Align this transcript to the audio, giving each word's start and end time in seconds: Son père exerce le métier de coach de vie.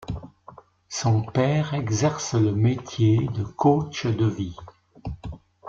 Son 0.89 1.21
père 1.21 1.75
exerce 1.75 2.33
le 2.33 2.55
métier 2.55 3.27
de 3.35 3.43
coach 3.43 4.07
de 4.07 4.25
vie. 4.25 4.55